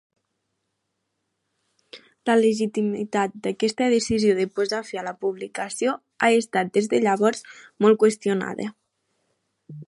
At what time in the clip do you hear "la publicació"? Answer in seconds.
5.09-5.95